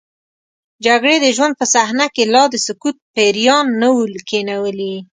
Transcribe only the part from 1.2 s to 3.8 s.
د ژوند په صحنه کې لا د سکوت پیریان